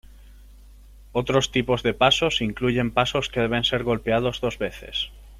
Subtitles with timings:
[1.11, 5.11] Otros tipos de pasos incluyen pasos que deben ser golpeados dos veces.